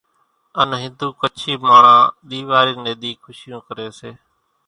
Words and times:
ان 0.59 0.69
ھنڌو 0.81 1.07
ڪڇي 1.19 1.53
ماڻۿان 1.67 2.03
ۮيواري 2.29 2.75
ني 2.83 2.93
ۮي 3.01 3.11
خوشيون 3.23 3.59
ڪري 3.67 3.87
سي 3.99 4.11